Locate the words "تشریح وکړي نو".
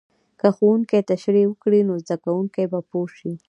1.11-1.93